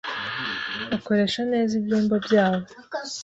Bakoresha 0.89 1.41
neza 1.51 1.71
ibyumba 1.79 2.15
byabo. 2.25 2.67